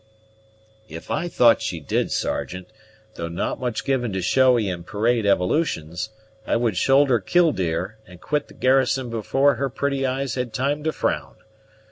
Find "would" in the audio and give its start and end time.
6.55-6.75